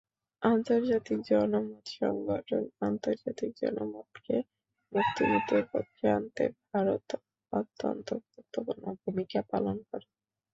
[0.41, 4.35] আন্তর্জাতিক জনমত সংগঠনআন্তর্জাতিক জনমতকে
[4.93, 7.07] মুক্তিযুদ্ধের পক্ষে আনতে ভারত
[7.53, 10.07] অত্যন্ত গুরুত্বপূর্ণ ভূমিকা পালন করে।